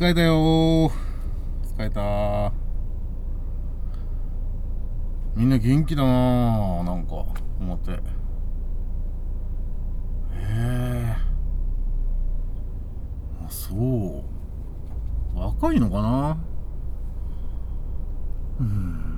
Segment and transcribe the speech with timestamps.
[0.00, 0.22] 疲れた。
[0.22, 0.90] よー。
[1.76, 2.54] 疲れた
[5.36, 7.26] みんな元気だなーなんか、
[7.60, 7.90] 思って。
[7.92, 7.96] へ
[10.38, 11.16] え
[13.44, 14.24] あ、そ
[15.34, 15.38] う。
[15.38, 16.38] 若いのかな？
[18.58, 19.10] うん。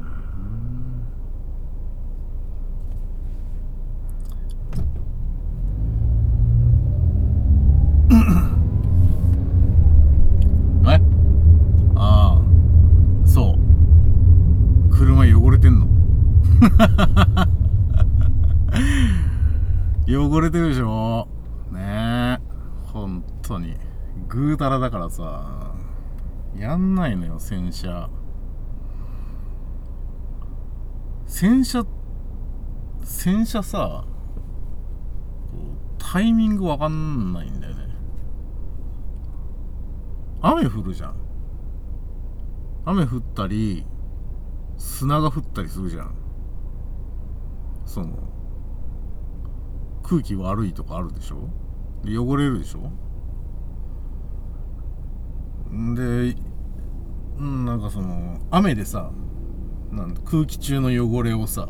[20.09, 21.27] 汚れてるでしょ
[21.71, 22.39] ねえ
[22.93, 23.77] 本当に
[24.43, 25.73] ぐうたらだからさ
[26.57, 28.11] やんないのよ洗車。
[31.27, 31.87] 洗車
[33.03, 34.05] 洗車さ
[35.99, 37.83] タイミングわかんないんだよね。
[40.43, 41.15] 雨降るじゃん。
[42.85, 43.87] 雨降ったり
[44.77, 46.15] 砂が降ったりするじゃん。
[47.87, 48.09] その
[50.03, 51.49] 空気悪いとかあるでしょ？
[52.05, 52.91] 汚れるでしょ？
[55.95, 56.37] で
[57.39, 59.11] なんかその雨でさ
[59.91, 61.69] なん空気中の汚れをさ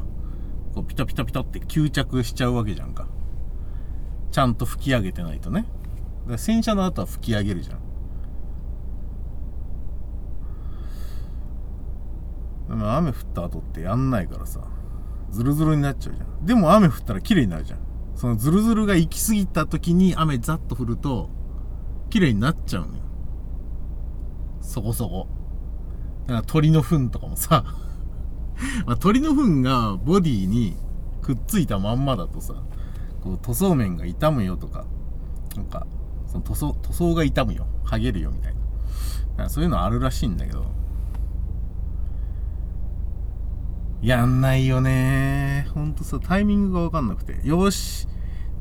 [0.74, 3.06] こうピタピタピタって吸着しちゃうわけじゃんか
[4.30, 5.66] ちゃんと拭き上げてないとね
[6.26, 7.78] で洗車の後は拭き上げるじゃん
[12.68, 14.60] でも雨降った後ってやんないからさ
[15.32, 16.46] ズルズルになっちゃうじゃん。
[16.46, 17.78] でも雨降ったら綺麗になるじゃん。
[18.14, 21.30] そのズルズルが行き過ぎた時に雨ザッと降ると、
[22.10, 23.01] 綺麗になっちゃうのよ。
[24.62, 25.28] そこそこ。
[26.26, 27.64] だから鳥の糞とかもさ
[28.86, 30.76] まあ、鳥の糞がボディに
[31.20, 32.54] くっついたまんまだとさ、
[33.22, 34.86] こう塗装面が傷むよとか、
[35.56, 35.86] なんか、
[36.26, 37.66] その塗装、塗装が傷むよ。
[37.84, 38.54] 剥げるよみたい
[39.36, 39.48] な。
[39.48, 40.64] そういうのあるらしいんだけど、
[44.02, 47.40] やんないよねほんとさ、タイミングがわかんなくて。
[47.46, 48.08] よし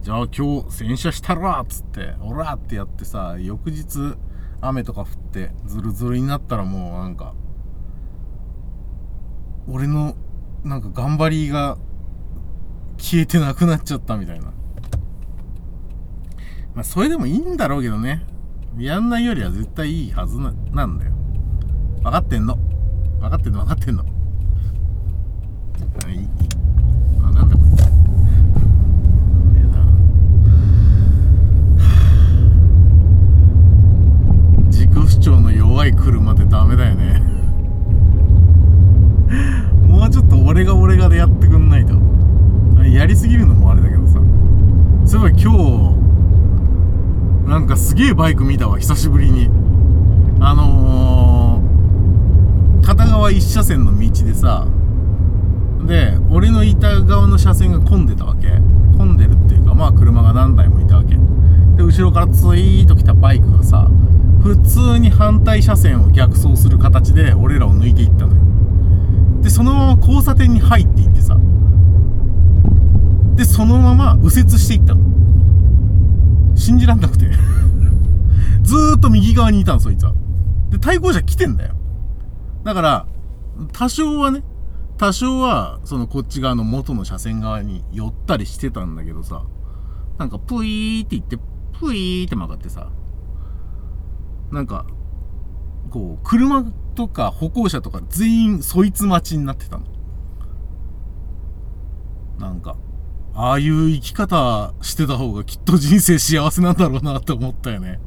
[0.01, 4.15] じゃあ今日洗車したらっつって、オラってやってさ、翌日
[4.61, 7.33] 雨とか降ってズルズルになったらもうなんか、
[9.67, 10.15] 俺の
[10.63, 11.77] なんか頑張りが
[12.97, 14.53] 消えてなくなっちゃったみたいな。
[16.75, 18.25] まあそれでもいいんだろうけどね。
[18.77, 21.11] やんないよりは絶対いいはずな、なんだよ。
[22.03, 22.57] 分かってんの。
[23.21, 24.03] 分かってんの分かってんの
[27.31, 27.61] なんだこれ
[34.67, 35.19] 自己主
[35.81, 37.23] 張の弱い車ってダメだよね。
[39.87, 41.95] もうちょっと俺が俺がでやってくんないと。
[42.83, 44.19] やりすぎるのもあれだけどさ。
[45.05, 45.51] そういえば今
[47.45, 48.77] 日なんかすげえバイク見たわ。
[48.77, 49.49] 久しぶりに。
[50.39, 54.67] あのー、片側一車線の道でさ。
[55.85, 58.61] で俺のいた側の車線が混んでたわけ。
[58.97, 61.15] 混んでるっていうかまあ車が何台もいたわけ。
[61.77, 63.89] で後ろからツイーと来たバイクがさ。
[64.41, 68.41] 普通に反対車線を逆走する形で俺らを抜いていったのよ。
[69.41, 71.37] でそのまま交差点に入っていってさ。
[73.35, 75.01] でそのまま右折していったの。
[76.55, 77.29] 信じらんなくて。
[78.63, 80.13] ずーっと右側にいたのそいつは。
[80.69, 81.75] で対向車来てんだよ。
[82.63, 83.05] だから
[83.73, 84.43] 多少はね
[85.01, 89.41] 多少は、そのこっち側の元の車線側に寄ったりしてたんだけどさ、
[90.19, 91.37] なんかプイーって言って、
[91.79, 92.91] プイーって曲がってさ、
[94.51, 94.85] なんか、
[95.89, 96.63] こう、車
[96.95, 99.85] とか歩行者とか全員そいつ待ちになってたの。
[102.39, 102.75] なんか、
[103.33, 107.99] ああいう生き方してた方がきっと人生幸せなんだろうなって思ったよね。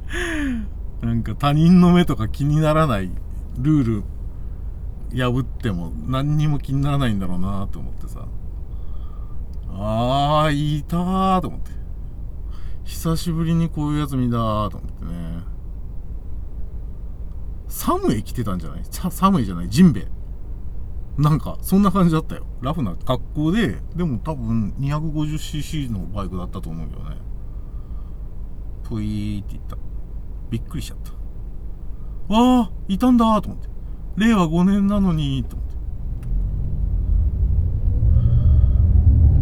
[1.05, 3.11] なんか他人の目とか気にならない
[3.58, 8.26] ルール破っても何にも気にならないんだろうなと思ってさ
[9.70, 11.70] ああいたーと思って
[12.85, 15.53] 久しぶりにこういうやつ見たーと思ってね
[17.75, 18.82] サムエ来てたんじゃない？
[18.88, 19.69] サムエじゃない？
[19.69, 20.06] ジンベ
[21.19, 22.47] なんかそんな感じだったよ。
[22.61, 27.17] ラフな格好ででも多分 250cc のバイクだったと思うけどね。
[28.85, 29.76] ぷいーって言った。
[30.50, 30.99] びっくりしちゃっ
[32.29, 32.32] た。
[32.32, 33.69] わあいたんだと思って。
[34.19, 35.75] 令和5年なのに、と思って。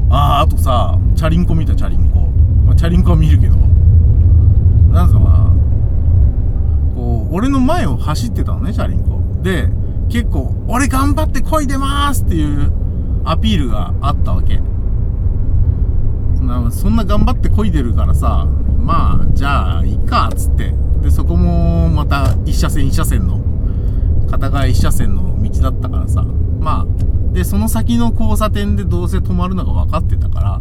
[0.08, 2.20] ああ、あとさ、チャリンコ見た、チャリンコ。
[2.66, 5.51] まあ、チャリンコは見るけど、なんつうのかな。
[7.62, 9.20] 前を走ってたのね、チャリンコ。
[9.42, 9.68] で、
[10.08, 12.72] 結構、俺頑張って漕いでますっていう
[13.24, 14.60] アピールがあったわけ。
[16.70, 18.46] そんな頑張って漕いでるからさ、
[18.80, 23.40] まあ、じゃあ、いっか、つって、でそこもまた1車線1車線の
[24.30, 30.60] 片側1車線の道だったからさまあでその先の交差点でどうせ止まるのが分かってたから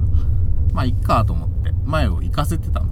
[0.74, 2.88] まあいっかと思って前を行かせてたの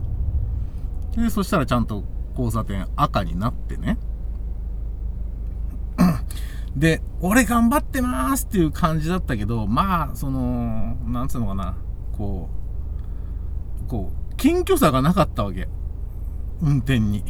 [1.18, 2.04] でそしたらちゃんと
[2.40, 3.98] 交差点赤になってね
[6.76, 11.78] で、俺頑張ってますっていう感じだったけど、まあ、その、なんつうのかな、
[12.18, 12.50] こ
[13.86, 15.68] う、こう、謙虚さがなかったわけ。
[16.62, 17.24] 運転に。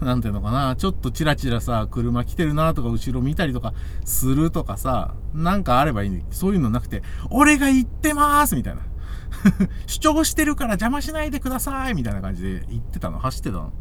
[0.00, 3.74] なんていうのかな、ちょっとチラチラさ、車来てるなとか、後ろ見たりとか
[4.04, 8.82] するとかさ、なんかあればいいんそういうのなくて、俺が行ってますみたいな。
[9.86, 13.72] 主張してるから邪魔しないでくださいみたいな感じで言ってたの、走ってたの。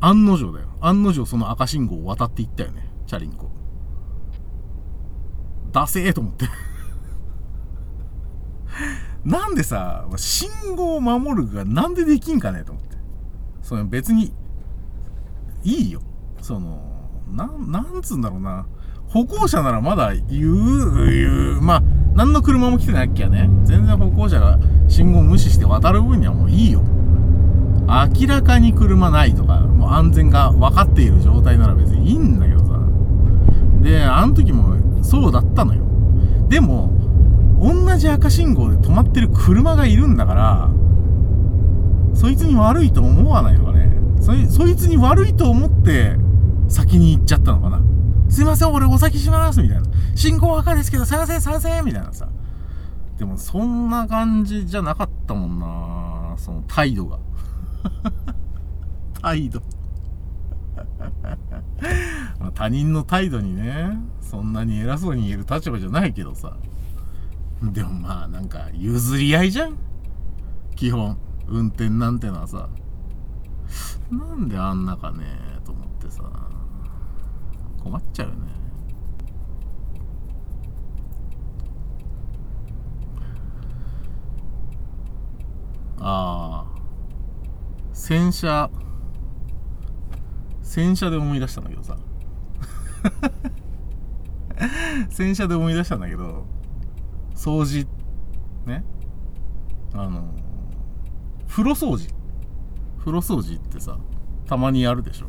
[0.00, 0.68] 案の定だよ。
[0.80, 2.88] 案の定その赤信号を渡っていったよね。
[3.06, 3.50] チャリンコ。
[5.72, 6.46] ダセーと思って
[9.24, 12.96] なんでさ、信号を守るがなんでできんかねと思って。
[13.62, 14.32] その別に、
[15.62, 16.00] いいよ。
[16.40, 16.80] その、
[17.30, 18.66] なん、なんつうんだろうな。
[19.08, 21.82] 歩行者ならまだ言う、言う、まあ、
[22.14, 24.58] 何の車も来てなきゃね、全然歩行者が
[24.88, 26.82] 信号無視して渡る分にはもういいよ。
[27.86, 29.60] 明らかに車ないとか、
[29.92, 32.80] 安全が分かっている状態なら別にいいんだけどさ。
[33.82, 35.82] で、あの時もそうだったのよ。
[36.48, 36.92] でも、
[37.60, 40.70] 同じ赤信号で止まってる車がいるんだから、
[42.14, 43.90] そいつに悪いと思わないのかね。
[44.20, 46.16] そそいつに悪いと思って
[46.68, 47.82] 先に行っちゃったのかな。
[48.28, 49.84] すいません、俺お先しますみたいな。
[50.14, 52.28] 信号赤ですけど、賛成賛成みたいなさ。
[53.18, 57.18] でもそんな感じじゃなかったもんなその態度が。
[59.20, 59.60] 態度
[62.54, 66.56] 他人の態度にね、そんなに偉そうに言える立場じゃないけどさ。
[67.62, 69.76] でもまあなんか譲り合いじゃん
[70.74, 71.18] 基本。
[71.46, 72.68] 運転なんてのはさ。
[74.10, 75.24] なんであんなかね
[75.64, 76.22] と思ってさ。
[77.82, 78.40] 困っちゃうよね。
[86.00, 86.80] ああ。
[87.92, 88.70] 洗車。
[90.70, 91.96] 洗車で思い出したんだけどさ。
[95.10, 96.46] 洗車で思い出したんだけど
[97.34, 97.88] 掃除
[98.66, 98.84] ね？
[99.92, 100.32] あの
[101.48, 102.14] 風呂掃除。
[103.00, 103.98] 風呂掃除ってさ
[104.46, 105.26] たまにやるでしょ。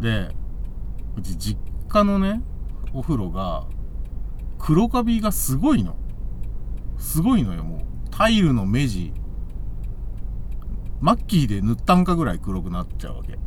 [0.00, 0.32] で
[1.16, 1.58] うち実
[1.88, 2.40] 家のね
[2.92, 3.66] お風呂が
[4.60, 5.96] 黒カビがすごいの。
[6.98, 7.80] すごいのよもう。
[8.12, 9.12] タイルの目地。
[11.00, 13.40] マッキーで塗ったんかぐらい黒くなっちゃうわけ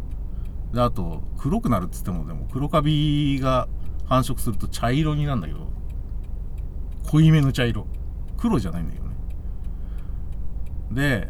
[0.76, 3.70] で、あと、黒くなるっつっても、でも黒カビが
[4.08, 5.70] 繁殖すると茶色になるんだけど、
[7.10, 7.88] 濃いめの茶色。
[8.36, 9.16] 黒じゃないんだけどね。
[10.92, 11.30] で、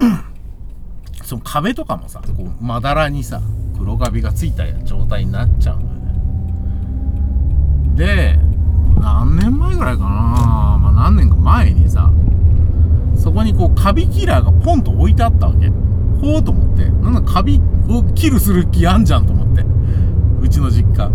[1.22, 3.42] その壁とかもさ、こう、まだらにさ、
[3.76, 5.84] 黒カビがついた状態になっちゃうん
[7.94, 8.36] だよね。
[8.36, 8.38] で、
[9.02, 12.10] 何年前ぐらいかなまあ何年か前にさ、
[13.16, 15.70] そこにこう、カビキラーがポンと置いてあったわけ。
[16.20, 16.84] ほうと思って。
[16.88, 19.64] なんだ、カビを切るする気あんじゃんと思って。
[20.40, 21.10] うちの実家。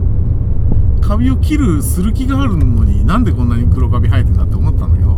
[1.01, 5.15] カビを切るする気があるのになんでこんなに黒カビ生えてんだって思ったんだけど。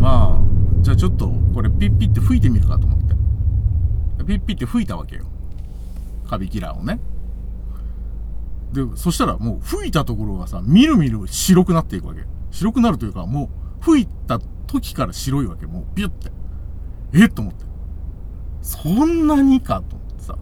[0.00, 3.14] まあ、じゃあちょっとこれピッピって吹いてみるかと思って。
[4.24, 5.26] ピッピって吹いたわけよ。
[6.26, 6.98] カビキラーをね。
[8.72, 12.22] で、そしたらもう吹いたところがさ、みるみる白くなっていくわけ。
[12.50, 15.66] 白くなるというか、もう吹いた時から白いわけ。
[15.66, 16.32] もうビュって。
[17.12, 17.65] えっと思って。
[18.66, 20.38] そんなにかと思ってさ。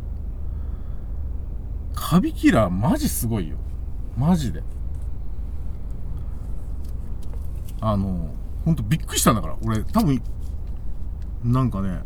[1.94, 3.58] カビキラーマジすごいよ。
[4.16, 4.62] マジで。
[7.82, 9.56] あの、ほんとびっくりしたんだから。
[9.62, 10.22] 俺多分、
[11.44, 12.00] なんかね、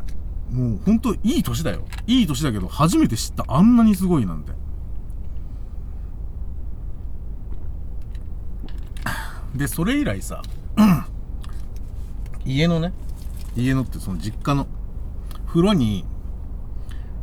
[0.50, 1.84] もうほんといい年だよ。
[2.08, 3.44] いい年だけど初めて知った。
[3.46, 4.50] あんなにすごいなんて。
[9.54, 10.42] で、それ以来さ、
[12.44, 12.92] 家のね、
[13.56, 14.66] 家のってその実家の
[15.48, 16.04] 風呂に、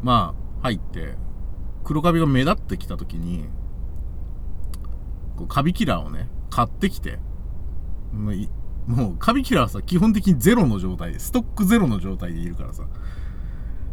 [0.01, 1.15] まあ、入って、
[1.83, 3.45] 黒カビが目立ってきた時に、
[5.35, 7.19] こうカビキラーをね、買ってきて、
[8.11, 12.87] もう、もうカビキラーはさ、基本的にゼロの状態で、ストックゼロの状態でいるからさ、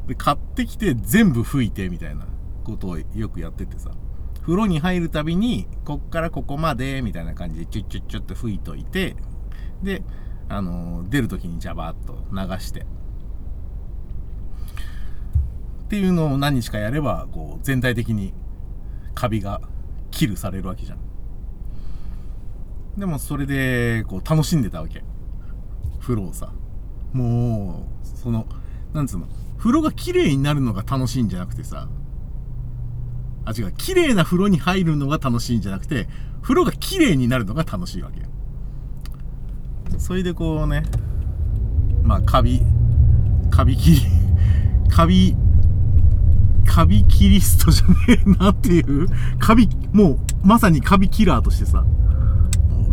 [0.06, 2.26] で、買ってきて全部拭いて、みたいな
[2.64, 3.90] ことをよくやっててさ、
[4.40, 9.14] 風呂に入るたびに、こっからここまで、みたいな感じで、チュッチュッチュッと拭いといて、
[9.82, 10.02] で、
[10.48, 12.86] あの、出るときにジャバーっと流して、
[15.92, 18.32] っていうのを何日かやれば、こう、全体的に
[19.14, 19.60] カビが
[20.10, 20.98] キルされるわけじゃん。
[22.98, 25.04] でもそれで、こう、楽しんでたわけ。
[26.00, 26.50] 風呂をさ。
[27.12, 28.46] もう、その、
[28.94, 29.28] なんつうの？
[29.58, 31.86] 風呂が綺麗になるのが楽しいんじゃなくてさ
[33.44, 36.08] あ違う綺麗な風呂に入るのが楽しいんじゃなくて
[36.40, 38.22] 風呂が綺麗になるのが楽しいわけ
[39.98, 40.82] それでこうね
[42.02, 42.60] まあカビ
[43.50, 44.00] カビ切り
[44.90, 45.36] カビ
[46.74, 47.94] カビキリストじゃね
[48.26, 49.06] えなっていう。
[49.38, 51.84] カビもうまさにカビキラーとしてさ。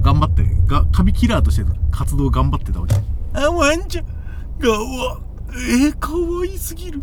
[0.01, 2.95] 頑張ってがカビキラーとして活動頑張ってたわけ。
[3.33, 4.05] あワンちゃん。
[4.59, 5.19] がわ
[5.51, 7.01] えー、かわいすぎる。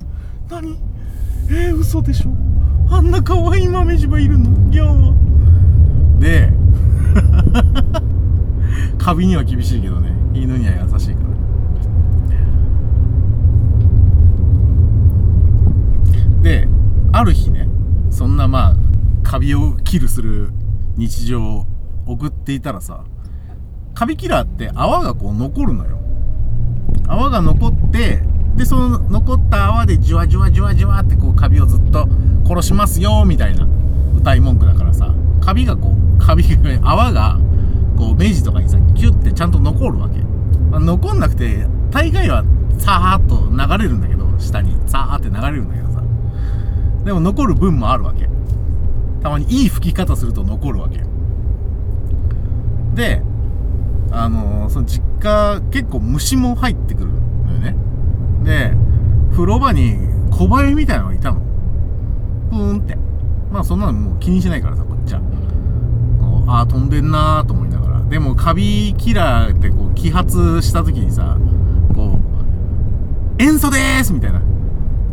[0.51, 0.79] 何？
[1.49, 2.31] えー、嘘でしょ。
[2.91, 4.51] あんなかわいい豆柴いるの？
[4.71, 5.15] ギャンは。
[6.21, 6.53] で。
[8.99, 10.13] カビには厳しいけどね。
[10.35, 11.26] 犬には優しいから
[16.47, 16.69] で
[17.13, 17.67] ある日ね
[18.13, 18.77] そんなまあ
[19.25, 20.51] カビをキルする
[20.97, 21.67] 日常を
[22.07, 23.05] 送っていたらさ
[23.95, 25.99] カビキラーって泡がこう残るのよ。
[27.09, 28.21] 泡が残って
[28.55, 32.07] でその残った泡でじわじわじわじわってこうカビをずっと
[32.47, 33.67] 殺しますよみたいな
[34.17, 37.39] 歌い文句だからさカビがこうカビが泡が
[37.97, 40.19] こう明治とかにさキュッてちゃんと残るわけ、
[40.71, 42.45] まあ、残んなくて大概は
[42.79, 45.87] さーっと流れるんだけど下にさーって流れるんだけど
[47.07, 48.29] でも残る分もあるわけ。
[49.23, 51.03] たまにいい吹き方すると残るわけ
[52.95, 53.23] で
[54.11, 57.13] あのー、その実家結構虫も入ってくる
[57.47, 57.77] のよね。
[58.45, 58.75] で
[59.33, 59.97] 風呂場に
[60.31, 61.41] 小バエみたいなのがいたの。
[62.51, 62.97] プーンって。
[63.53, 65.21] まあそんなのもう気にしないからさこっちは。
[66.49, 68.05] ああ飛んでんなーと思いながら。
[68.05, 71.37] でもカビキラーってこう揮発した時にさ
[71.95, 72.21] こう
[73.39, 74.13] 塩素です！
[74.13, 74.41] みたいな。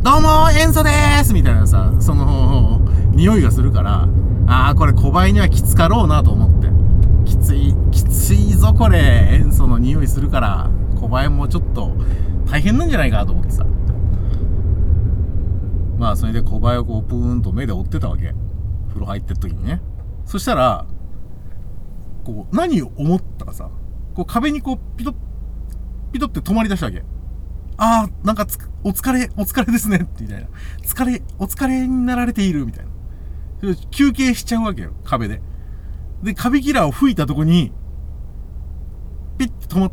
[0.03, 0.91] どうも塩素で
[1.23, 2.81] すみたいなさその
[3.11, 4.09] 匂いがするから
[4.47, 6.67] ああこれ小バエにはきつかろうなと思って。
[7.25, 10.69] きついきついぞこれ塩素の匂いするから
[10.99, 11.95] 小バエもちょっと
[12.51, 13.65] 大変なんじゃないかと思ってさ。
[15.97, 18.33] まあそれで小林をこうプーンと目で追ってたわけ。
[18.89, 19.81] 風呂入ってる時にね。
[20.25, 20.85] そしたら
[22.25, 23.69] こう何を思ったかさ
[24.15, 25.15] こう壁にこうピトッ
[26.11, 27.03] ピトって止まり出したわけ。
[27.77, 30.07] ああなんかつくお疲れお疲れですね。
[30.19, 30.47] みたいな。
[30.83, 33.75] 疲れお疲れになられているみたいな。
[33.91, 35.41] 休憩しちゃうわけよ壁で。
[36.21, 37.71] でカビキラーを吹いたとこに
[39.37, 39.91] ピッて止まっ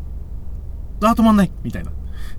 [1.03, 1.51] あ止まんない。
[1.63, 1.91] みたいな。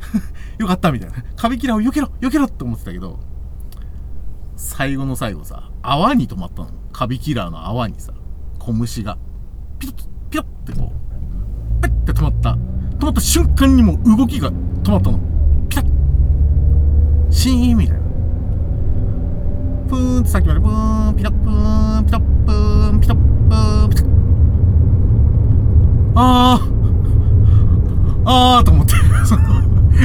[0.58, 1.16] よかったみたいな。
[1.36, 3.18] カビキラーを避けろ避けろって思ってたけど
[4.56, 6.70] 最後の最後さ泡に止まったの。
[6.92, 8.12] カビキラーの泡にさ
[8.58, 9.16] 小虫が
[9.78, 9.96] ピロッ
[10.28, 10.92] ピロッってこ
[11.78, 12.58] うペッて止まった。
[12.98, 15.31] 止まった瞬間にも動きが止まったの。
[17.32, 18.02] シーンみたいな。
[19.88, 24.06] プーンってさっきまでプーンピタップーンピタップーンピタップーンピタッ
[26.14, 28.94] あーあーと思って。
[29.24, 29.42] その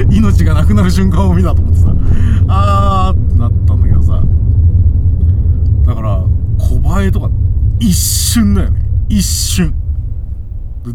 [0.10, 1.93] 命がなくなる瞬間を見たと思ってさ。
[2.48, 4.24] あーってなったんだけどさ。
[5.86, 6.24] だから
[6.57, 7.29] 小映えとか
[7.79, 8.81] 一瞬だよね。
[9.10, 9.74] 一瞬。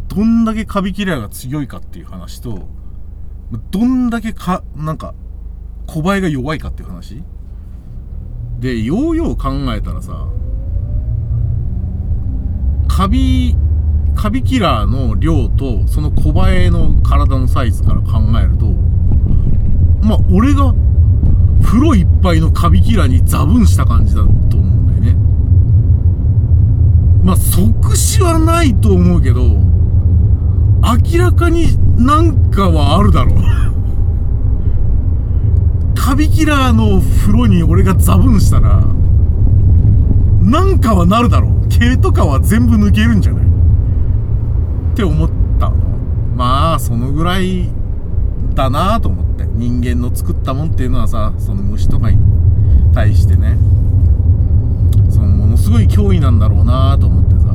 [0.09, 2.67] どんだけカビキラーが強いかっていう話と
[3.71, 5.15] どんだけかなんか
[5.93, 7.23] 小映えが弱いかっていう話？
[8.61, 10.27] でようよう考えたらさ
[12.89, 13.57] カビ
[14.15, 18.67] カビキラーの量とその小映えの体のサイズから考えると
[20.07, 20.75] まあ俺が
[21.63, 25.17] 風呂いっぱいのカビキラーにザブンした感じだと思うんだよね。
[27.25, 33.62] まあ即死はないと思うけど明らかになんかはあるだろう。
[36.05, 38.81] カビキラーの風呂に俺がザブンしたら
[40.41, 41.69] なんかはなるだろう。
[41.69, 43.45] 毛とかは全部抜けるんじゃない？
[43.45, 45.31] って思っ
[45.61, 45.71] た。
[45.71, 45.77] の
[46.35, 47.71] まあそのぐらい
[48.53, 49.45] だなと思って。
[49.45, 52.19] 人間の作ったもんっていうのはさその虫とかに
[52.93, 53.57] 対してね。
[55.09, 57.55] そのものすごい脅威なんだろうなと思ってさ。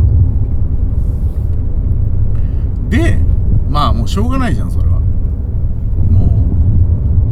[2.89, 3.17] で
[3.69, 4.86] まあもうしょうがないじゃんそれ。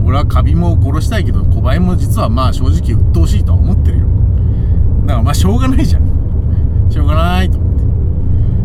[0.06, 4.06] 俺はカビも殺したいけど小林も実はまあ正直鬱陶しいとは思ってるよ。
[5.02, 6.88] だからまあしょうがないじゃん。
[6.90, 7.68] しょうがないと思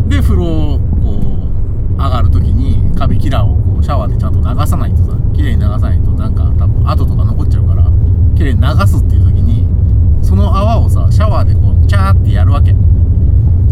[0.07, 0.17] って。
[0.17, 0.85] で風呂をこ
[1.97, 7.85] う上がる時にカビキラーをこうシャワーでちゃんと流さないとさ綺麗に流さないとなんか多分跡とか残っちゃうから
[8.37, 9.67] 綺麗に流すっていう時に
[10.23, 12.75] その泡をさシャワーでこうチャーってやるわけ。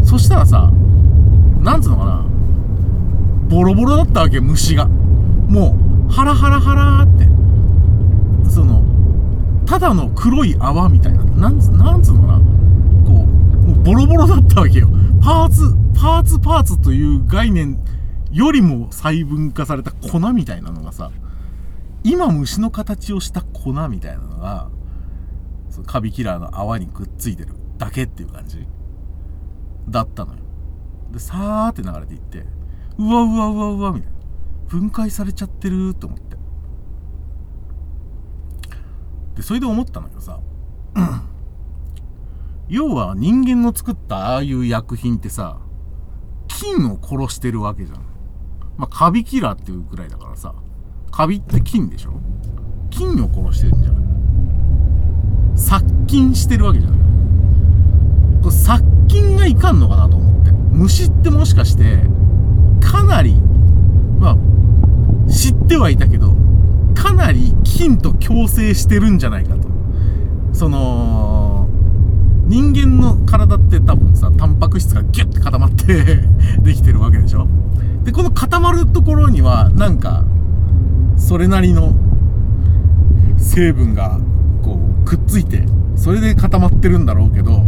[0.02, 0.70] そしたらさ
[1.60, 2.24] なんつうのかな
[3.48, 4.86] ボロボロだったわけ虫が。
[4.86, 5.76] も
[6.08, 7.27] うハラハラハラって。
[9.68, 12.38] ただの黒い泡みたいななんつなんつうのかな。
[12.38, 12.44] こ
[13.06, 14.88] うもうボロボロだったわけよ。
[15.22, 17.78] パーツパーツパーツという概念
[18.32, 21.10] よりも細分化された粉みたいなのがさ
[22.02, 24.70] 今虫の形をした粉みたいなのが
[25.68, 28.66] そのカビキラーの泡にくっついてるだけっていう感じ
[29.90, 30.38] だったのよ。
[31.12, 32.46] でさーって流れていって
[32.98, 34.18] うわうわうわうわみたいな。
[34.68, 36.27] 分解されちゃってると思って。
[39.38, 40.40] でそれで思ったんだけどさ
[42.68, 45.58] 要は人間の作ったああいう薬品ってさ
[46.48, 48.00] 菌を殺してるわけじゃん。
[48.76, 50.54] まあカビキラーっていうくらいだからさ
[51.12, 52.14] カビって菌でしょ？
[52.90, 54.02] 菌を殺してるんじゃない
[55.56, 56.98] 殺菌してるわけじゃない。
[58.42, 60.50] これ殺菌がいかんのかなと思って。
[60.50, 62.02] 虫ってもしかして
[62.80, 63.36] かなり
[64.18, 64.36] まあ
[65.30, 66.34] 知ってはいたけど
[67.02, 69.68] かなり菌と共生してるんじゃないかと。
[70.52, 71.68] その
[72.46, 76.24] 人間の体って多分さタンパク質がギュッて固まって
[76.62, 77.46] できてるわけでしょ？
[78.04, 80.24] でこの固まるところにはなんか
[81.16, 81.94] それなりの
[83.36, 84.18] 成分が
[84.62, 85.64] こうくっついて
[85.94, 87.62] それで固まってるんだろうけど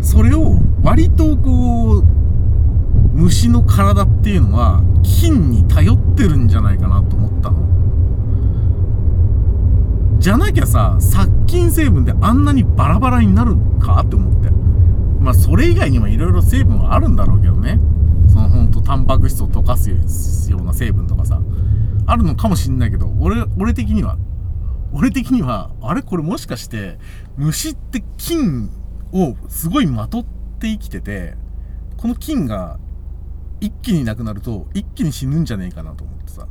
[0.00, 2.04] それを割とこう
[3.18, 7.58] 虫の体っていうのは菌に頼ってるんじゃないかなと思ったの。
[10.20, 14.50] じゃなきゃさ殺菌成分であんなにバラバラになるかって思って。
[15.20, 17.80] まあそれ以外にもいろいろ成分はあるんだろうけどね。
[18.28, 19.90] そのほんとタンパク質を溶かす
[20.52, 21.40] ような成分とかさ
[22.06, 24.16] あるのかもしんないけど俺俺的には。
[24.92, 26.98] 俺的にはあれこれもしかして
[27.36, 28.70] 虫って菌
[29.12, 31.34] をすごいまとって生きてて
[31.98, 32.78] この菌が
[33.60, 36.46] 一気になくなると一気に死ぬんじゃねえかなと思ってさ。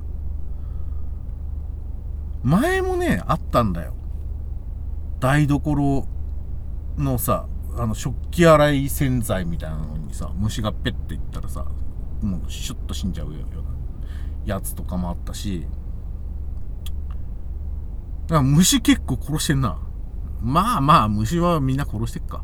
[2.43, 3.93] 前もねあったんだよ。
[5.19, 6.07] 台所
[6.97, 11.65] のさあの食器洗い洗剤みたいなのにさ虫がペッていったらさ
[12.21, 13.47] もうシュッと死んじゃうような
[14.45, 15.67] やつとかもあったし。
[18.27, 19.79] だから虫結構殺してんな。
[20.41, 22.43] まあまあ虫はみんな殺してっか。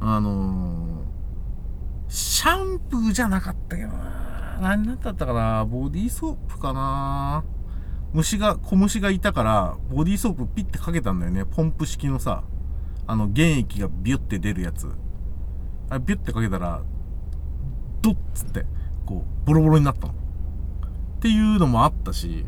[0.00, 0.87] あのー、
[2.08, 7.44] シャンプーじゃなかったけどな何だったかなボディーソープかな
[8.12, 11.44] 虫が、小虫がいたから、ボディーソープピッてかけたんだよね。
[11.44, 12.42] ポンプ式のさ、
[13.06, 14.88] あの、原液がビュって出るやつ。
[15.90, 16.82] あれ、ビュってかけたら、
[18.00, 18.64] ドッつって、
[19.04, 20.14] こう、ボロボロになったの。
[20.14, 20.16] っ
[21.20, 22.46] ていうのもあったし、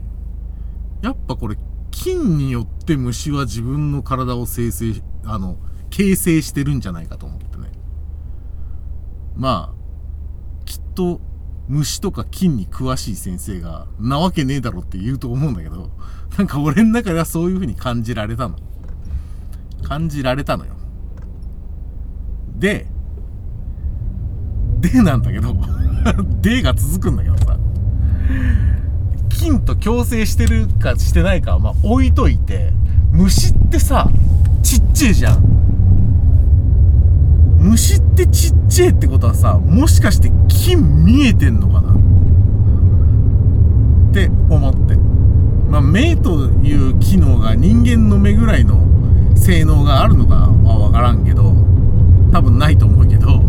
[1.03, 1.59] やっぱこれ、
[1.91, 5.59] 菌によって虫は自分の体を生成、あの、
[5.91, 7.50] 形成してるんじゃないかと思って。
[9.41, 11.19] まあ、きっと、
[11.67, 15.91] 虫とか菌に詳しい先生が、なわけねえだろって言うと思うんだけど、
[16.37, 18.59] なんか俺の中ではそういう風に感じられたの。
[19.83, 20.75] 感じられたのよ。
[22.59, 22.87] で、
[24.81, 25.57] でなんだけど、
[26.43, 27.57] でが続くんだけどさ、
[29.31, 32.75] 菌と共生してるかしてないかはまあ置いといて、
[33.11, 34.11] 虫ってさ、
[34.63, 35.60] ちっちゃいじゃん。
[37.61, 41.93] 虫ってちっちゃいってことはさ、もしかして菌見えてんのかな？
[41.93, 41.97] っ
[44.13, 44.97] て思って。
[45.71, 48.85] まあ、目という機能が人間の目ぐらいの
[49.37, 51.55] 性能があるのかはわからんけど、
[52.33, 53.45] 多分ないと思うけど、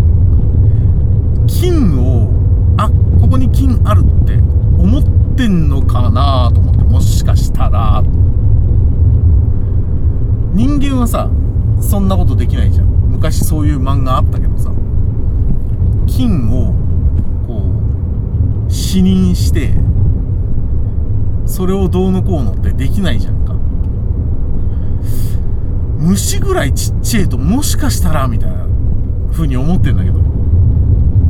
[1.47, 2.29] 菌を、
[2.77, 4.35] あ、ここに菌あるって
[4.77, 5.03] 思っ
[5.35, 8.03] てんのかなと思って、もしかしたら、
[10.53, 11.27] 人間はさ、
[11.79, 12.90] そんなことできないじゃん。
[13.21, 14.71] 昔そういう漫画あったけどさ、
[16.07, 16.73] 菌を、
[17.45, 17.71] こ
[18.67, 19.75] う、死認して、
[21.45, 23.53] それをどうのこうのってできないじゃんか。
[25.99, 28.65] 虫ぐらいちっちゃいともしかしたらみたいな
[29.31, 30.19] 風に思ってんだけど、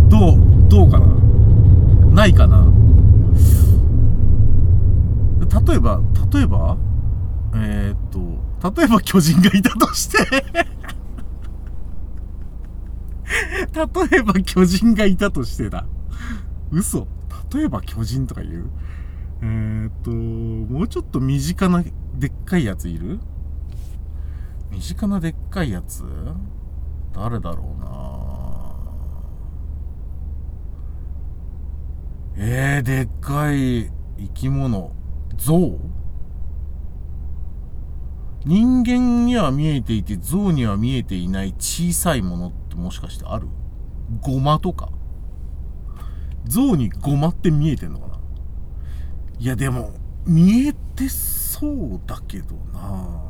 [0.07, 1.07] どう、どうかな？
[2.15, 2.71] ないかな？
[5.67, 5.99] 例えば、
[6.31, 6.77] 例えば、
[7.53, 10.70] えー、っと、例えば巨人がいたとして。
[13.73, 15.85] 例えば巨人がいたとしてだ。
[16.71, 17.07] 嘘。
[17.53, 18.69] 例えば巨人とか言う？
[19.41, 21.83] えー、っと、もうちょっと身近な
[22.15, 23.19] でっかいやついる？
[24.71, 26.03] 身近なでっかいやつ？
[27.13, 27.79] 誰だろう
[32.37, 34.93] なえー、でっかい生き物。
[35.37, 35.77] 象？
[38.45, 43.47] 人間には見えていて象には見えていない小さいものってもしかしてある？
[44.21, 44.89] ゴマとか。
[46.45, 48.19] 象にゴマって見えてんのかな。
[49.39, 49.91] いやでも
[50.25, 53.21] 見えてそうだけどな。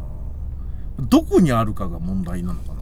[0.99, 2.81] どこにあるかが問題なのかな。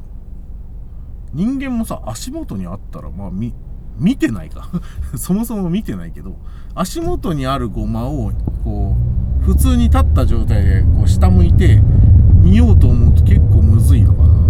[1.34, 3.54] 人間もさ足元にあったらまあ見
[4.00, 4.70] 見てないか。
[5.16, 6.36] そもそも見てないけど、
[6.74, 8.32] 足元にあるゴマを、
[8.64, 8.96] こ
[9.42, 11.82] う、普通に立った状態で、こう、下向いて、
[12.42, 14.49] 見ようと思うと結構むずいのかな。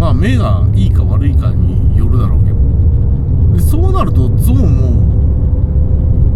[0.00, 2.56] まあ、目がいいか悪いかによるだろうけど。
[3.54, 5.02] でそうなると、象も、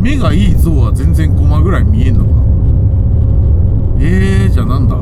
[0.01, 2.31] 目がいい象は全然ゴマぐらい見えんのか。
[4.01, 4.97] えー、じゃあなんだ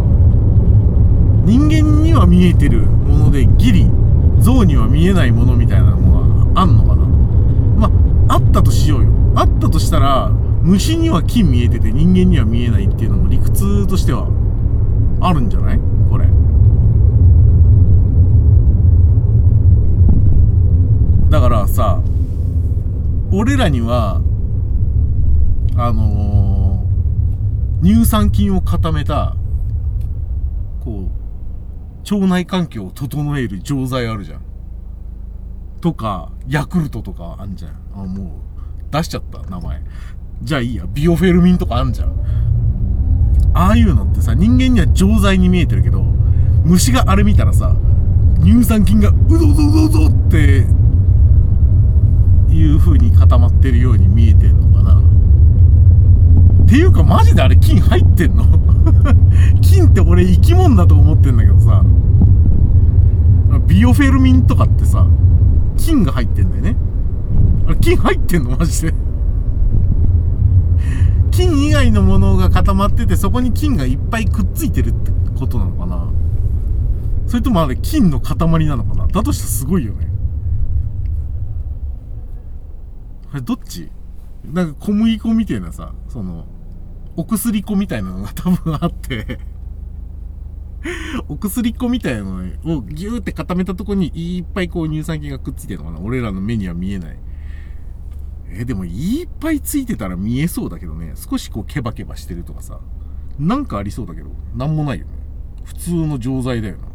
[1.44, 3.90] 人間には見えてるものでギリ
[4.38, 7.90] 象には見えないものみたいなのはあんのかなま
[8.29, 10.29] ああったとしようよあったとしたら
[10.62, 14.29] 虫には金見えてて人間には見えないっていうのも理屈としては
[15.20, 15.81] あるんじゃない？
[21.33, 22.03] だからさ
[23.33, 24.21] 俺らには
[25.77, 29.35] あのー、乳酸菌を固めた
[30.85, 34.42] こう腸内環境を整える錠剤あるじゃん。
[35.81, 37.73] とか、ヤクルトとかあんじゃん。
[37.95, 39.81] あ、もう、出しちゃった、名前。
[40.42, 42.12] じゃあいいや、ビオフェルミンとかあんじゃん。
[43.55, 46.03] ああいうのってさ、人間には錠剤に見えてるけど、
[46.64, 47.75] 虫があれ見たらさ、
[48.42, 50.66] 乳酸菌がうぞうぞうぞうぞって
[52.52, 55.02] いう風に固まってるように見えてんのかな。
[56.64, 58.44] っていうかマジであれ菌入ってんの？
[59.60, 61.84] 金って俺生き物だと思ってんだけどさ、
[63.66, 65.06] ビオフェルミンとかってさ、
[65.76, 66.76] 金が入ってんだよね。
[67.66, 68.94] あれ金入ってんのマジで？
[71.30, 76.04] 金以外のものが固まってて、そこに金がいっぱいくっついてるってことなのかな
[77.26, 78.36] それともあれ金の塊
[78.66, 80.12] なのかなだとしたらすごいよね。
[83.33, 83.90] あれどっち？
[84.45, 86.47] なんか小麦粉みたいなさ、その、
[87.16, 89.38] お薬粉みたいなのが 多分あって
[91.29, 92.37] お薬粉みたいなの
[92.79, 97.18] をギューって固めたとこにいっぱいこう乳酸菌がくっついてるのかな俺らの目には見えない。
[98.49, 101.12] えでもいっぱいついてたら見えそうだけどね。
[101.14, 102.81] 少しこうケバケバしてるとかさ。
[103.38, 105.12] なんかありそうだけど、なんもないよね。
[105.64, 106.88] 普通の錠剤だよな。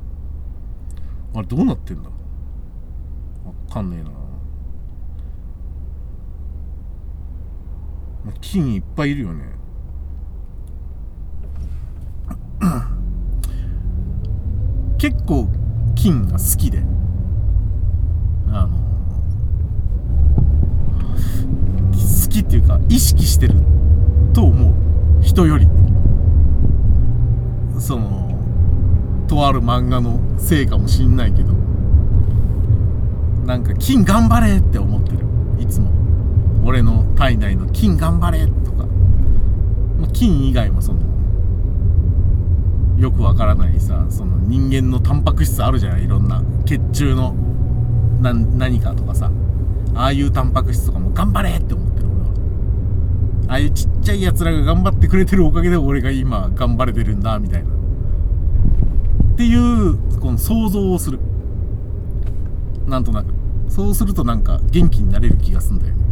[1.39, 2.09] あれどうなってんだ？
[2.09, 2.13] わ
[3.71, 4.11] かんねえな。
[8.33, 9.43] 菌いっぱいいるよね。
[14.97, 15.47] 結構
[15.95, 16.83] 金が好きで。
[18.49, 18.77] あの
[21.91, 23.55] 好きっていうか意識してる
[24.33, 24.73] と思う。
[25.21, 25.67] 人より。
[27.79, 28.27] その
[29.27, 31.53] とある漫画のせいかもしんないけど。
[33.45, 35.26] なんか金頑張れって思ってる。
[36.67, 38.85] 俺の体内の金頑張れとか。
[39.99, 40.99] ま金以外もその
[42.99, 46.03] よくわからないさその人間のタンパク質あるじゃない？
[46.03, 47.33] いろんな血中の
[48.19, 49.31] 何かとかさ。
[49.95, 52.27] ああいうタンパク質とかも頑張れって思ってる俺は。
[53.47, 57.69] ああいうちっちゃいやつらが頑張ってくれてるおかげで俺が今頑張れてるんだみたいな。
[57.69, 61.19] っていうこの想像をする。
[62.85, 63.33] なんとなく。
[63.69, 66.03] そうするとなんか元気になれる気がすんだよね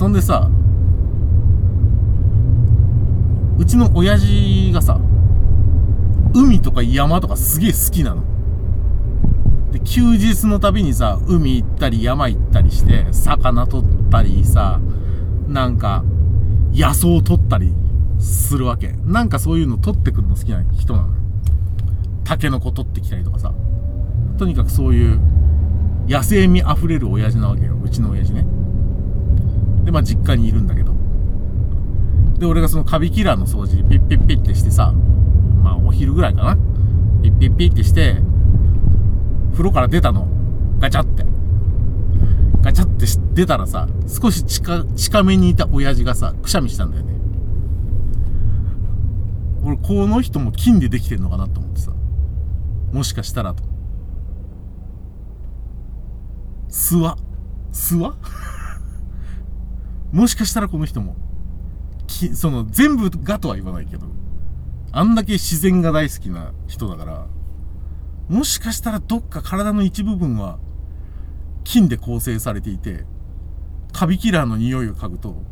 [0.00, 0.48] そんでさ
[3.58, 4.98] うちの親父がさ、
[6.32, 8.22] 海とか山とかすげえ好きなの。
[9.72, 14.80] で、休日のたびにさ、海行ったり山行ったりして、魚取ったりさ、
[15.46, 16.02] なんか、
[16.72, 17.74] 野草取ったり
[18.18, 18.94] するわけ。
[19.04, 21.14] なんかそういうの取ってくるの好きな人なのよ。
[22.24, 23.52] タケノコ取ってきたりとかさ。
[24.38, 25.20] とにかくそういう
[26.08, 27.76] 野生味あふれる親父なわけよ。
[27.84, 28.46] うちの親父ね。
[29.90, 30.94] で、まあ実家にいるんだけど。
[32.38, 36.56] で、俺がそのカビキラーの掃除ピッピッピッってしてさ、まあお昼ぐらいかな。
[37.22, 38.16] ピッピッピッってして、
[39.52, 40.28] 風呂から出たの。
[40.78, 41.24] ガチャって。
[42.62, 47.10] ガチャって出たらさ、少し近、近めにいた親父がさ、くしゃみしたんだよね。
[49.64, 51.92] 俺、この人も金でできてんのかなと思ってさ。
[52.92, 53.64] もしかしたらと。
[56.68, 57.16] 諏訪
[57.72, 58.59] 諏訪
[60.12, 61.16] もしかしたらこの人も
[62.10, 64.06] き、その、全部がとは言わないけど、
[64.92, 67.26] あんだけ自然が大好きな人だから、
[68.28, 70.58] もしかしたらどっか体の一部分は
[71.64, 73.04] 金で構成されていて、
[73.92, 75.42] カビキラーの匂いを嗅ぐと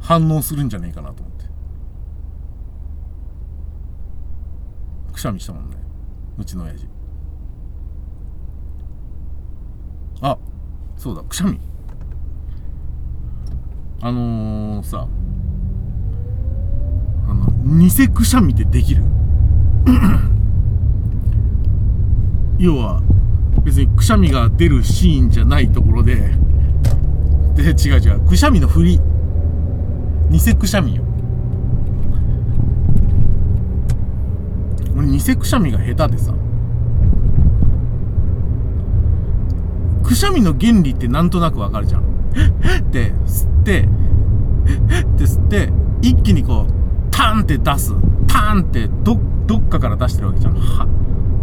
[0.00, 1.46] 反応するんじゃねえかなと思って。
[5.12, 5.76] くしゃみしたもんね。
[6.38, 6.86] うちの親父。
[10.20, 10.38] あ、
[10.96, 11.58] そうだ、くしゃみ。
[14.02, 15.06] あのー、さ
[17.28, 17.46] あの
[17.78, 19.02] 偽くしゃみってできる？
[22.58, 23.02] 要は
[23.64, 26.16] 別にくしゃみが出るシーンじゃないところで
[27.54, 29.00] で違う違うくしゃみの振り。
[30.30, 31.02] 偽くしゃみよ。
[34.96, 36.34] 俺偽くしゃみが下手でさ。
[40.02, 42.02] くしゃみの原理ってなんとなくわかるじゃん。
[42.02, 42.04] っ
[42.90, 43.12] て
[43.66, 43.86] ってっ
[45.18, 47.92] て吸って一気にこうタンって出す。
[48.28, 50.54] タンってどどっかから出してるわけじゃん。
[50.54, 50.86] は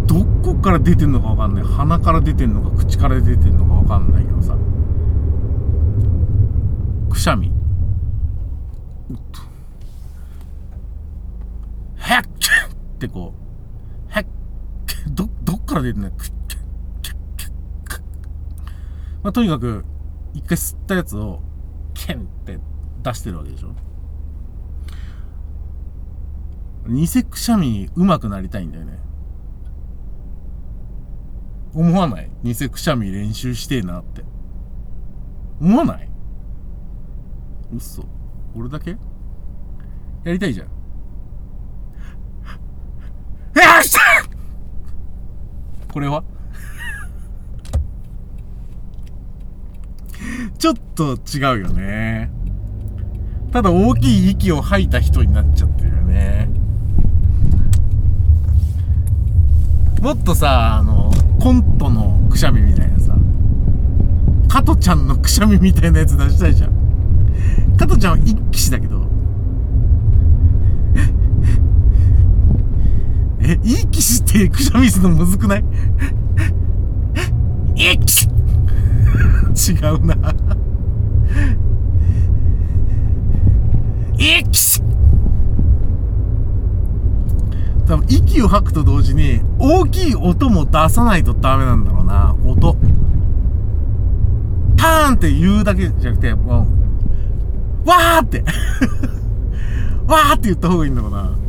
[0.08, 1.64] どこから出てんのかわかんない。
[1.66, 4.56] 鼻から出てんのか口から出てんのかわかんないけどさ。
[7.10, 7.52] くしゃみ。
[11.98, 13.34] はっってこ
[14.10, 14.26] うはっ
[15.10, 16.26] どどっから出てんのく
[19.24, 19.86] まあ、とにかく
[20.34, 21.42] 一回吸ったやつを
[22.06, 22.60] ケンって
[23.02, 23.74] 出してるわけでしょ？
[26.90, 29.00] 偽くしゃみ上手くなりたいんだよね。
[31.74, 32.30] 思わない？
[32.44, 34.24] 偽くしゃみ練習してえなって。
[35.62, 36.10] 思わない？
[37.74, 38.06] 嘘。
[38.56, 38.98] 俺だけ？
[40.24, 40.68] やりたいじゃん。
[40.68, 40.74] よ
[43.80, 44.00] っしゃ
[45.92, 46.24] これは？
[50.58, 52.30] ちょっと違うよね。
[53.52, 56.50] ただ大きい息を吐いた人になっちゃってるよね。
[60.02, 63.16] もっとさ、あの、コントのくしゃみみたいなさ、
[64.48, 66.72] 加トちゃんのくしゃみみたいなやつ出したいじゃん。
[67.78, 69.04] 加トちゃんは一騎士だけど、
[73.46, 75.64] え、いい騎士ってくしゃみするのむずくない？
[77.76, 78.30] 一騎士
[79.54, 80.16] 違うな。
[84.18, 84.82] 息
[87.88, 92.36] 多分息を吐くと同時に大きい音も出さないとダメなんだろうな。
[92.46, 92.76] 音。
[94.78, 96.68] ターンって言うだけじゃなくても
[97.86, 98.44] うわーって。
[100.08, 101.44] わーって言った方がいいんだろうな。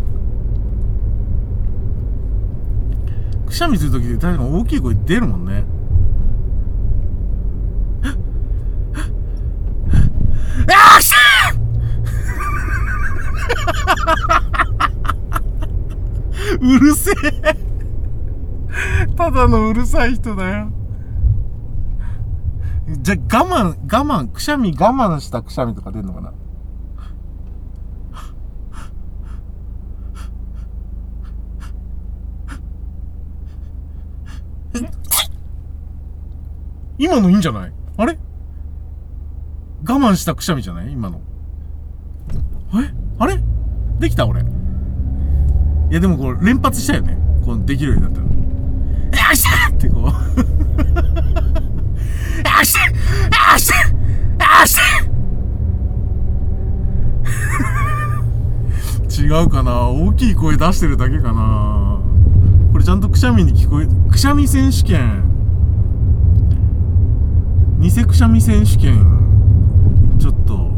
[3.55, 5.65] くしゃみするときって確かに大きい声出るもんね
[10.67, 11.17] あっしゃ
[16.61, 17.15] うるせえ。
[19.17, 20.71] ただのうるさい人だよ。
[23.01, 26.33] じゃ我慢我慢くしゃみ我慢したくしゃみとか出るのかな？
[36.99, 37.73] 今のいいんじゃない？
[37.97, 38.19] あれ？
[39.87, 40.93] 我慢したくしゃみじゃない？
[40.93, 41.21] 今の。
[42.75, 42.93] え？
[43.19, 43.41] あれ？
[43.99, 44.43] できた俺。
[44.43, 44.45] い
[45.91, 47.17] やでもこれ連発したよね。
[47.45, 48.25] このできるようになったら。
[48.27, 48.33] よ
[49.33, 50.05] っしゃってこう。
[50.05, 50.11] よ
[52.61, 52.93] っしゃよ
[53.55, 53.95] っしゃよ
[54.65, 55.15] っしゃ
[59.23, 62.01] 違うかな大きい声出してるだけかな
[62.73, 65.23] これちゃんとくしゃみに聞こえ、くしゃみ選手権。
[67.81, 69.07] 偽くしゃみ選手権
[70.19, 70.73] ちょっと、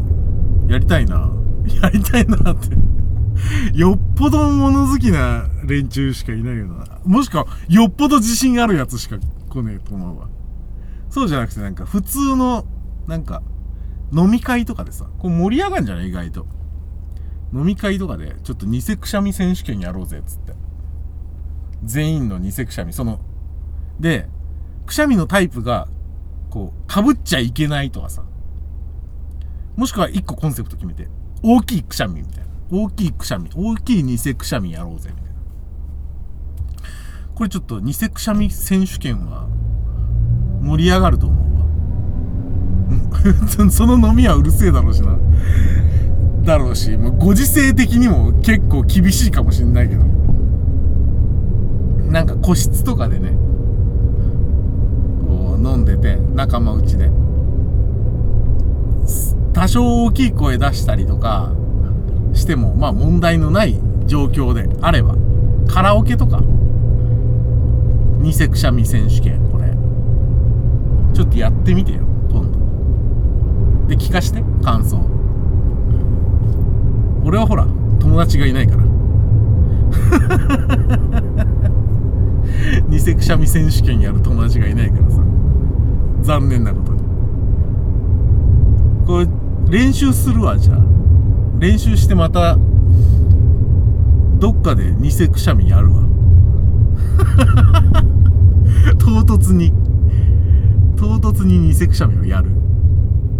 [0.67, 1.31] やりたいな。
[1.81, 2.77] やりたいなって
[3.73, 6.99] よっぽど物好きな連中しかいないよな。
[7.05, 9.17] もしくは、よっぽど自信あるやつしか
[9.49, 10.29] 来ねえと思うわ。
[11.09, 12.65] そうじゃなくてなんか普通の、
[13.07, 13.41] なんか、
[14.11, 16.09] 飲み会とかでさ、こう盛り上がるんじゃない？
[16.09, 16.45] 意外と。
[17.53, 20.53] 飲み会とかで、ちょっと偽くしゃみ選手権やろうぜ、つって。
[21.83, 22.93] 全員の偽くしゃみ。
[22.93, 23.21] その、
[23.99, 24.27] で、
[24.85, 25.87] くしゃみのタイプが、
[26.49, 28.23] こう、被っちゃいけないとかさ。
[29.75, 31.07] もしくは一個コンセプト決めて、
[31.43, 32.46] 大きいくしゃみみたいな。
[32.69, 35.39] 大きいくしゃみ、大きい偽くしゃみやろうぜ、みたいな。
[37.33, 39.47] これちょっと偽くしゃみ選手権は
[40.61, 41.43] 盛り上がると思う
[43.65, 43.69] わ。
[43.71, 45.17] その飲みはうるせえだろうしな。
[46.43, 50.03] だろうし、もうご時世的にも結構厳しいかもしんないけど。
[52.11, 53.31] なんか個室とかでね、
[55.27, 57.11] こう飲んでて、仲間内で。
[59.53, 61.51] 多少大きい声出したりとか
[62.37, 65.15] しても、まあ問題のない状況であれば、
[65.67, 66.41] カラオケとか、
[68.23, 69.75] 偽くしゃみ選手権、これ。
[71.13, 72.59] ちょっとやってみてよ、今度。
[73.87, 74.99] で、聞かして、感想。
[77.25, 77.67] 俺はほら、
[77.99, 78.83] 友達がいないから。
[82.89, 85.21] 偽くしゃみ選手権やる友達がいないからさ。
[86.21, 86.99] 残念なことに。
[89.05, 89.27] これ
[89.69, 90.96] 練習するわじゃあ
[91.59, 92.57] 練習してまた
[94.37, 96.03] どっかで偽くしゃみやるわ。
[98.99, 99.73] 唐突に。
[100.95, 102.51] 唐突に偽くしゃみをやる。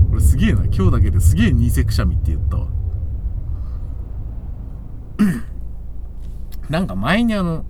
[0.09, 0.63] これすげえな。
[0.65, 2.67] 今日だけですげえ偽くしゃみって言ったわ。
[6.69, 7.65] なんか前にあの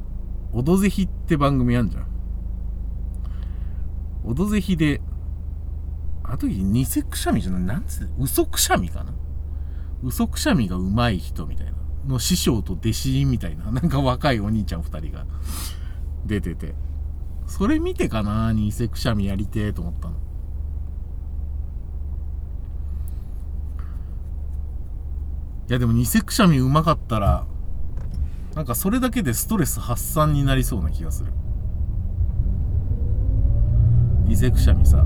[0.52, 2.06] 「オドぜひ」って番組あんじゃん。
[4.24, 5.00] オドぜひで
[6.22, 7.62] あの時偽くしゃみじゃない。
[7.62, 9.14] なんつう嘘くしゃみかな。
[10.02, 11.72] 嘘くしゃみが上手い人みたいな。
[12.06, 13.70] の師匠と弟子みたいな。
[13.70, 15.26] なんか若いお兄ちゃん2人が。
[16.24, 16.74] 出てて。
[17.46, 20.14] それ見てかな偽くしゃみやりてえと思ったの。
[25.68, 27.44] いやでも偽くしゃみうまかったら
[28.54, 31.32] なんかそれだけでストレス発散になりそうな気がする。
[34.28, 35.04] 偽くしゃみさ。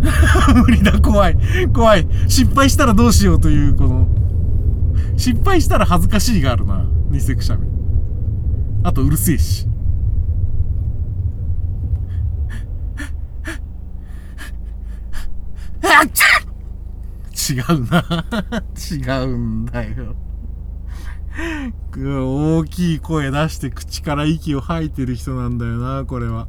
[0.54, 1.36] 無理だ怖い。
[1.72, 2.06] 怖い。
[2.28, 4.08] 失敗したらどうしようというこの。
[5.16, 6.86] 失敗したら恥ずかしいがあるな。
[7.10, 7.68] 偽くしゃみ
[8.82, 9.70] あとうるせえし。
[17.50, 18.04] 違うな。
[18.78, 20.14] 違うんだよ。
[21.96, 26.46] 大きい声出して口から息を吐いてる人なんだよなこれは。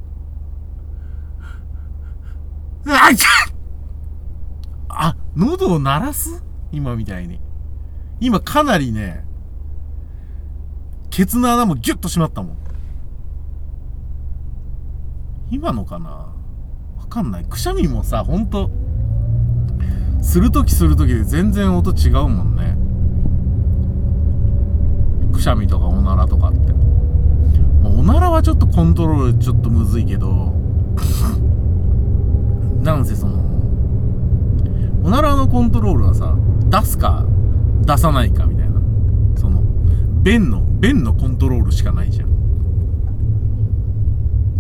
[2.88, 3.10] あ
[4.90, 6.44] あ喉を鳴らす？
[6.72, 7.40] 今みたいに。
[8.20, 9.26] 今かなりね
[11.10, 12.58] ケツの穴もギュッと閉まったもん。
[15.50, 16.10] 今のかな？
[16.10, 17.46] わかんない。
[17.46, 18.72] くしゃみもさほんと
[20.22, 22.78] するときするときで全然音違うもんね。
[25.34, 26.72] くしゃみとかおならとかって。
[27.84, 30.54] おならはちょっとコントロールちょっとむずいけど
[32.82, 33.40] なんせその
[35.04, 36.36] おならのコントロールはさ
[36.70, 37.26] 出すか
[37.86, 38.80] 出さないかみたいな。
[39.36, 39.62] その
[40.24, 42.30] 便の便のコントロールしかないじゃん。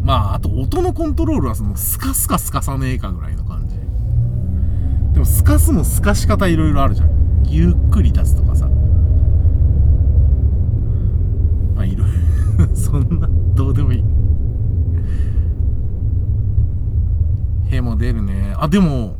[0.03, 3.75] まああと音のコントロールはそのスカスカスカさねえかぐらいの感じ。
[5.13, 7.43] でもスカすもスカし方いろいろあるじゃん。
[7.45, 8.67] ゆっくり出すとかさ。
[11.75, 12.75] まあいろいろ。
[12.75, 14.03] そんなどうでもいい
[17.71, 18.56] へも出るね。
[18.58, 19.16] あでも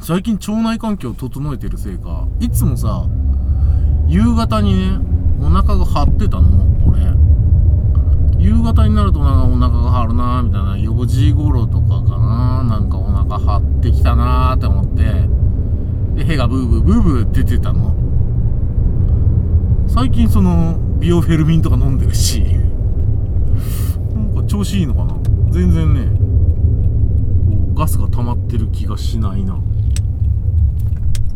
[0.00, 3.06] 最近腸内環境を整えてるせいかいつもさ
[4.08, 4.98] 夕方にね
[5.40, 7.14] お腹が張ってたの俺。
[8.38, 15.28] 夕方になるとなんかお腹が張るなみたいな4時頃とかかななんかお腹張ってきたなーって思って。
[16.16, 17.94] で屁がブーブーブーブー出てたの。
[19.86, 22.42] 最近そのビオフェルミンとか飲んでるし。
[24.14, 25.14] なんか調子いいのかな。
[25.50, 26.25] 全然ね
[27.76, 29.60] ガスが溜まってる気がしないな。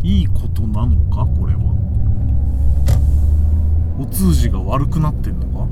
[0.02, 1.26] いいことなのか？
[1.38, 1.60] これは。
[4.00, 5.68] お通じが悪くなってんのか？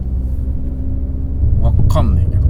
[1.63, 2.47] わかんねえけど。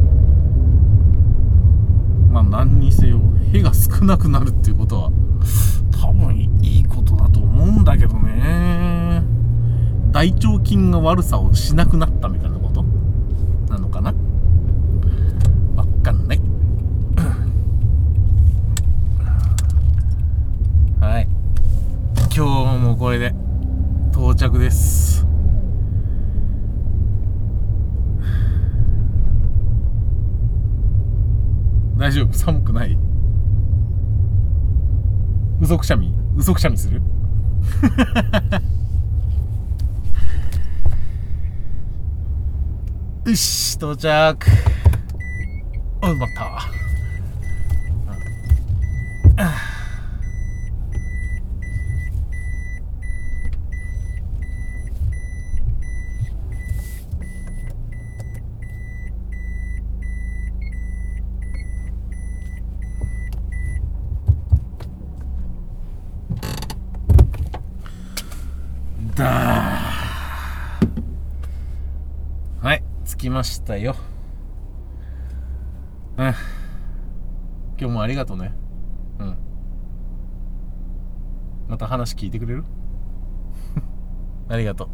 [2.33, 3.21] まあ何にせよ
[3.53, 5.13] 屁が少なくなるっていうことは
[6.03, 9.23] 多分いいことだと思うんだけどね。
[10.11, 12.69] 大腸菌が悪さをしなくなったみたいなの
[13.89, 14.13] かな
[15.77, 16.41] わかんない
[21.01, 21.29] はい
[22.35, 23.33] 今日もこれで。
[24.13, 25.27] 到着です。
[31.97, 32.35] 大丈夫？
[32.35, 32.99] 寒くない？
[35.59, 36.13] 嘘くしゃみ？
[36.37, 37.01] 嘘くしゃみする？
[43.25, 44.47] よし到着。
[46.03, 46.79] あ埋まった
[69.19, 69.29] だ
[72.61, 73.95] はい着きましたよ。
[76.17, 76.27] うん。
[76.27, 76.35] 今
[77.79, 78.53] 日もありがとうね。
[79.21, 79.39] うん。
[81.69, 82.65] また話聞いてくれる？
[84.51, 84.89] ありがとう。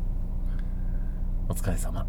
[1.48, 2.06] お疲れ様。